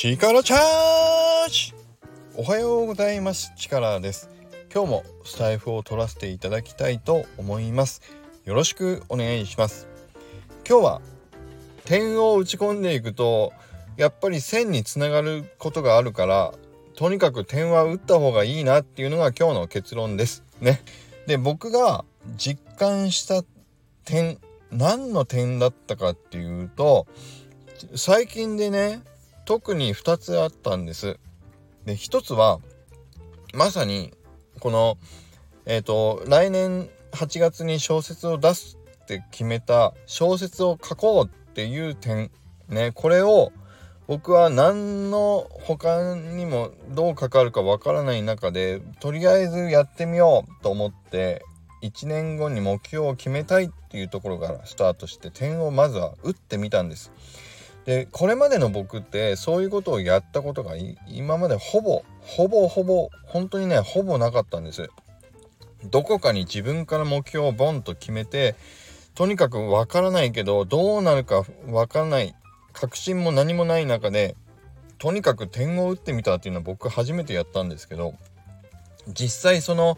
[0.00, 1.74] 力チャージ。
[2.36, 3.52] おはようございます。
[3.56, 4.30] 力です。
[4.72, 8.00] 今日もスタイフを取らせていただきたいと思います。
[8.44, 9.88] よろしくお願いします。
[10.64, 11.02] 今日は
[11.84, 13.52] 点を打ち込んでいくと
[13.96, 16.54] やっぱり線につながることがあるから
[16.94, 20.44] とにかく点は打った方がいいなっていうのが今日の結論です。
[20.60, 20.80] ね。
[21.26, 22.04] で僕が
[22.36, 23.42] 実感した
[24.04, 24.38] 点
[24.70, 27.08] 何の点だったかっていうと
[27.96, 29.02] 最近でね
[29.48, 31.18] 特に2つあったんです。
[31.86, 32.60] で1つは
[33.54, 34.12] まさに
[34.60, 34.98] この
[35.64, 42.30] えっ、ー、と来年8月に小説を出すって決めた小説を書こうっていう点
[42.68, 43.50] ねこれを
[44.06, 51.42] 僕は何の他にもどうかかるかわからない中でとりあえずやってみようと思って
[51.82, 57.12] 1年後に目標を決めたいっていうところからスタートして点をまずは打ってみたんです。
[57.88, 60.74] でこれまでの僕ってそういうことをやったことが
[61.06, 64.90] 今までほぼほぼほぼ本当にねほぼなかったんです。
[65.84, 68.56] どこかに自分から目標をボンと決めて
[69.14, 72.34] とにかくわからないけどどうなるかわからない
[72.74, 74.36] 確信も何もない中で
[74.98, 78.12] とにかく点を打ってみたっていうのは僕初めてやったんですけど
[79.06, 79.96] 実際その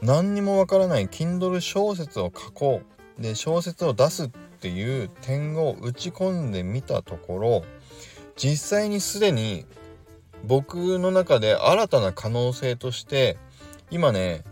[0.00, 2.82] 何にもわからない Kindle 小説を書こ
[3.18, 3.22] う。
[3.22, 7.64] で小説を出すっていう点を打ち込んでみたところ
[8.36, 9.64] 実際にすでに
[10.44, 13.36] 僕の中で新たな可能性として
[13.90, 14.44] 今ね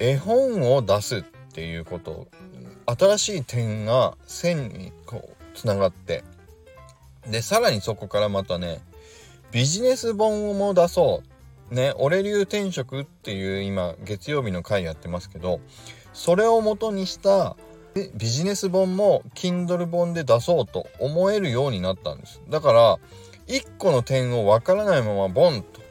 [0.00, 1.22] 絵本を出すっ
[1.52, 2.28] ていうこと
[2.86, 6.24] 新しい点が線にこうつながって
[7.28, 8.80] でさらにそこからまたね
[9.52, 11.32] ビジネス本も出そう。
[11.74, 15.60] ね俺流転職っていう今月曜日の回やってますけど
[16.12, 17.56] それを元にした
[18.14, 22.40] ビジネス本も Kindle 本で出そうと思えるようになったんです。
[22.48, 22.98] だから
[23.48, 25.82] 1個の点をわからないままボンと。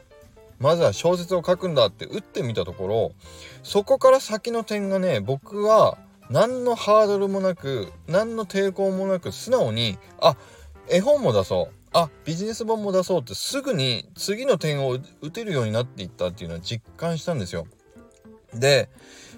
[0.58, 3.12] まずは小説を書くんだって打ってみたところ
[3.64, 5.98] そこから先の点がね僕は
[6.30, 10.36] 何のハードルもなく何の抵抗もなく素直にあ
[10.88, 11.74] 絵本も出そう。
[11.94, 17.66] あビジネス本も出そうってすぐに次の点を打てるようになっていったっていうのは実感したんですよ。
[18.54, 18.88] で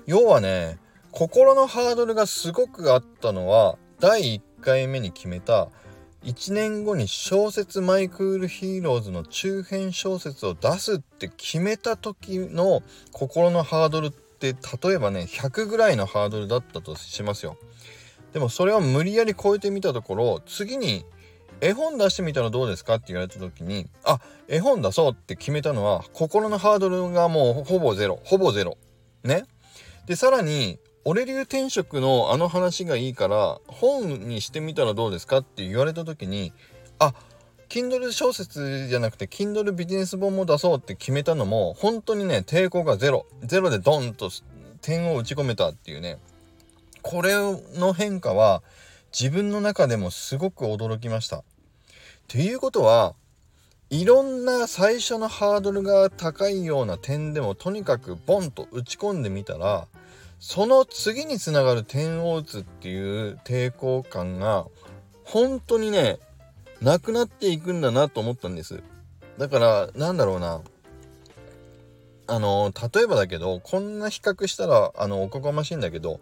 [0.06, 0.78] 要はね
[1.14, 5.68] 心のハードルがすごくあったのは第1回目に決めた
[6.24, 12.82] 1年後に小説マイクールヒーローズの中編小説を出すって決めた時の
[13.12, 17.58] 心のハードルって例えばね100ぐらいのハードルだったとしますよ。
[18.32, 21.06] でもそれを無理やり超えてみたところ次に
[21.60, 28.76] 絵本出してみたらどうですかって言われた時にあ絵本出そうって決めたのは心のハードルがもうほぼゼロほぼゼロ
[29.22, 29.44] ね
[30.06, 36.52] でさらに俺流転職のあの話がいいから本にしてみたらどうですかって言われた時に
[36.98, 37.14] あ
[37.68, 44.30] Kindle 小説じゃなくて Kindle ビジネス本も出そうって決めたのも本当にね抵抗がゼロゼロでドンと
[44.80, 46.18] 点を打ち込めたっていうね
[47.02, 48.62] これの変化は
[49.12, 51.38] 自分の中でもすごく驚きました。
[51.38, 51.42] っ
[52.26, 53.14] ていうことは
[53.90, 59.86] いろんな最初のハードルが高いような点でもとにかくボンと打ち込んでみたら
[60.46, 64.66] その次につながる点を打つっていう抵抗感が
[65.24, 66.18] 本当にね
[66.82, 68.82] なくなっていくんだなと思ったんです。
[69.38, 70.60] だからなんだろうな。
[72.26, 76.20] あの例えばだけどこんな比較したらあのおこがましいんだけど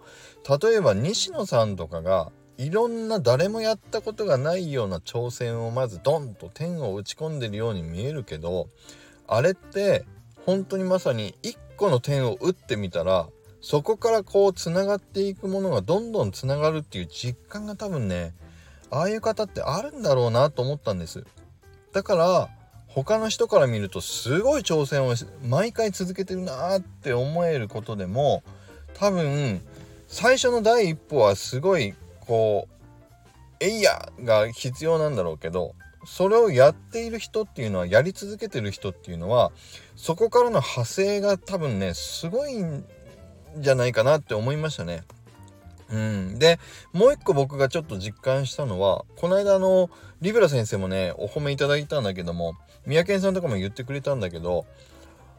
[0.48, 8.68] 例えば西野さんとかがいろんな誰もやったことがないような挑戦をまずドンと点を打ち込んでるように見えるけど
[9.26, 10.04] あれって
[10.46, 13.28] 本当にまさに1個の点を打ってみたら
[13.62, 18.34] そこからこうつながっていくものがどんどんつながるっていう実感が多分ね
[18.90, 21.24] ああいう方ってあるんだろうなと思ったんです
[21.92, 22.48] だから
[22.88, 25.14] 他の人から見るとすごい挑戦を
[25.48, 28.42] 毎回続けてるなって思えることでも
[28.94, 29.62] 多分
[30.08, 32.74] 最初の第一歩はすごいこう
[33.60, 39.52] 「えいや!」が必要なんだろうけどそれをやっている人っていうのはやり続けてる人っていうのは
[39.96, 42.84] そこからの派生が多分ねすごいん
[43.58, 45.02] じゃないかなって思いましたね。
[45.90, 46.58] うん、で
[46.92, 49.90] もう一個僕がちょっと実感したのはこの間あの
[50.22, 52.54] リブラ先生もねお褒めいただいたんだけども
[52.86, 54.64] 三宅さんとかも言ってくれたんだけど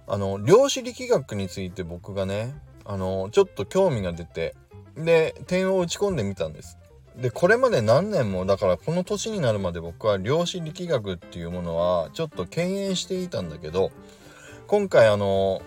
[0.08, 2.54] あの量子力学について僕がね
[2.86, 4.56] あのちょっと興味が出て
[4.96, 6.78] で点を打ち込んでみたんです。
[7.16, 13.92] でこれまで何年もだからこの年になるまで僕は量子力学っていうものはちょっと敬遠していたんだけど
[14.66, 15.62] 今回あの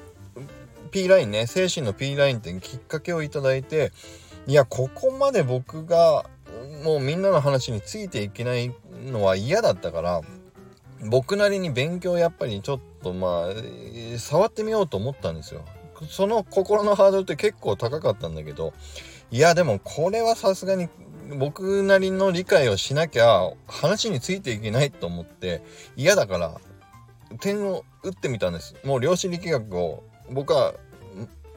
[0.96, 3.92] P ラインね精神の P ラインってきっかけをいただいて
[4.46, 6.24] いやここまで僕が
[6.84, 10.22] もうみんなの話についていけないのは嫌だったから
[11.10, 15.66] 僕なりに勉強やっぱりちょっとまあ触ってみようと思ったんですよ。
[16.08, 18.72] その心のハードルって結構高かったんだけど
[19.30, 20.88] いやでもこれはさすがに
[21.38, 25.62] 僕なりの理解をしなきゃ話についていけないと思って
[25.94, 26.54] 嫌だから
[27.40, 30.74] 点を打ってみたんですもう量子力学を僕は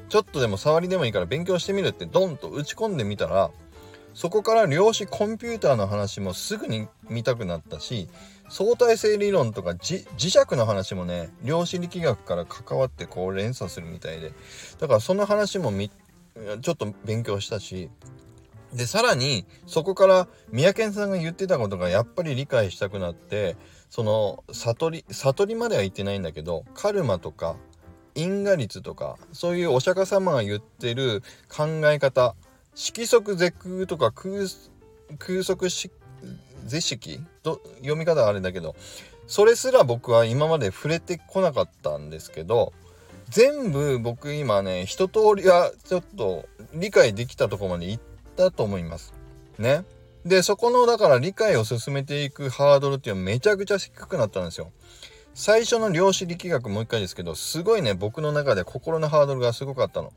[0.10, 3.52] ちょっとでも触りでもいいから勉強してみるってドンと打ち込んでみたら
[4.14, 8.10] そこから量子コンピューターの話もすぐに見たくなったし
[8.50, 14.34] 相対性理論とか磁石の話もね量子力学から関わってこう連鎖するみたいで。
[14.80, 15.92] だからその話もみ
[16.62, 17.90] ちょっと勉強したし。
[18.74, 23.58] でさらにそこから三宅さんが言ってたことがやっぱり理解したくなって
[23.90, 27.56] その悟り悟りまでは言ってないんだけどカルマとか
[28.20, 32.36] 因果率とかそういうお釈迦様が言ってる考え方
[32.76, 34.46] 色即是空とか空
[35.18, 38.76] 空即是式と読み方はあれだけど
[39.28, 42.74] それすら僕は今まで触れてこなかったんですけど
[43.30, 48.04] 全部僕今ね一通りはちょっと理解できたとこまで行っ
[48.36, 49.14] たと思います。
[49.60, 49.86] ね。
[50.26, 54.72] でそこのだから理解を進めていくハードルっていうのはめちゃくちゃ低くなったんですよ。
[55.34, 60.12] 最初の量子力学もう一回ですけどすごいね僕の中で心のハードルがすごかったの。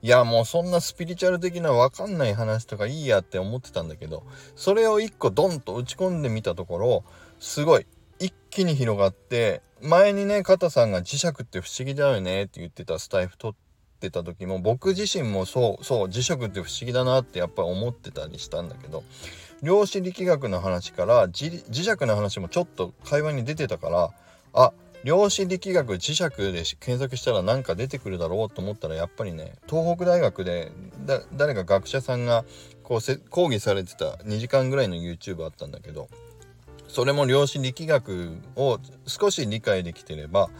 [0.00, 4.22] いやもうそんなスピリチュアル的な分かんない話とかいいやって思ってたんだけど
[4.54, 7.04] それを一個ドンと打ち込んでみたところ
[7.40, 7.86] すごい
[8.20, 13.54] 一気に広がって前にね肩さんが磁石って不思議だよねって言ってたスタイフ撮っ
[14.00, 19.02] てた時も僕自身もそうそう磁石って不思議だなってやっぱり思ってたりしたんだけど
[19.62, 24.10] 量子力学の話から磁石の話もちょっと会話に出てたから
[24.52, 24.72] あ
[25.04, 30.72] 量子力学磁石で検索したら何か出てくるだろうと思ったらやっぱりね東北大学で
[31.32, 32.44] 誰か学者さんが
[32.82, 36.08] こうせ講義されてた2時間ぐらいの YouTube あったんだけど
[36.88, 40.50] それも量子力学を少し理解できてれば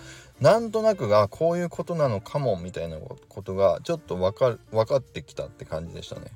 [0.40, 2.96] なんとなくがこういうことなのかもみたいな
[3.28, 6.26] ことがちょっと分か分かってきたって感じでしたね。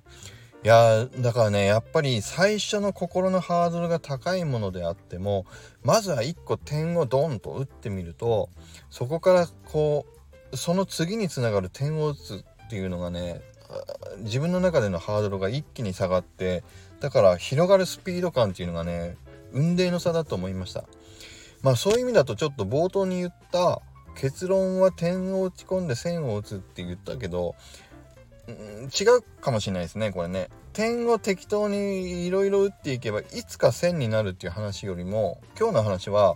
[0.64, 5.44] いやだからねやっぱり最初の心のハードルが高いものであっても
[5.82, 8.48] まずは一個点をドンと打ってみると
[8.88, 10.06] そこからこ
[10.52, 13.40] うその次につながる点を打つっていうのがね
[14.18, 16.62] 自分の中でのハードルが一気に下がって
[17.00, 19.16] だから広がるスピード感っていうのがね
[19.52, 20.84] 雲泥の差だと思いました。
[21.62, 23.80] まあそういう意味だとちょっと冒頭に言った
[24.14, 27.54] 結論は点を打ち込んで線を打つって言ったけど
[28.88, 36.34] 違うかもしれないですねこれね点を適当にいろいろ打っていけばいつか線になるっていう話よりも今日の話は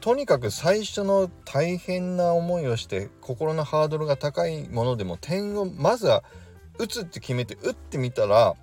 [0.00, 6.22] とにかく最初の大変な思いをして心のハードルが高いものでも点をまずは
[6.78, 8.54] 打つって決めて打ってみたら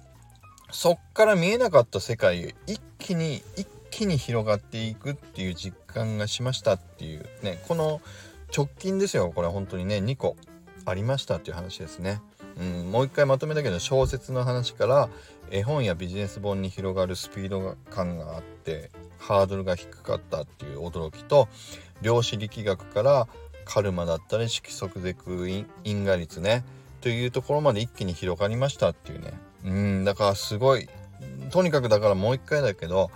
[0.72, 8.02] そっから見えなかった世界へ一気に一気に広がっていくっていう実感がしましたっていうねこの
[8.56, 10.38] 直近ですよこれ本当にね2個
[10.86, 12.22] ありましたっていう話ですね。
[12.60, 15.10] うん、もう一回まとめたけど小説の話から
[15.52, 21.48] 絵本やビジネス本に広がるスピード感があってハードルが低かったっていう驚きと
[22.02, 23.28] 量子力学から
[23.66, 25.48] カルマだったり色即是空
[25.84, 26.63] 因果率ね
[27.02, 29.34] というところまで一気に広がりましたっていうね。
[29.66, 30.88] うんだからすごい
[31.50, 33.09] とにかくだからもう一回だけど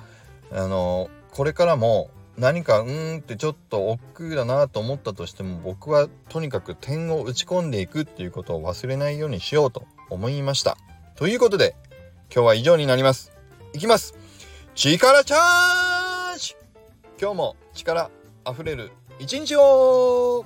[0.52, 10.78] あのこれからも何かうーんってちょっと億劫だなと思ったとしても僕はとにかく点を打ち込んでいくっていうことを忘れないようにしようと思いました。
[11.16, 11.76] ということで
[12.34, 13.34] 今日は以上になります。
[13.74, 14.16] いきます
[14.74, 16.56] 力チャージ
[17.22, 18.10] 今日も力
[18.46, 20.46] あふれる一日を